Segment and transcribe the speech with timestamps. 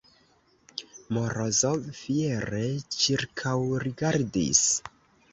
[1.17, 2.61] Morozov fiere
[2.95, 4.63] ĉirkaŭrigardis.